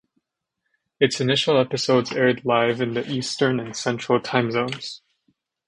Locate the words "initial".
1.21-1.59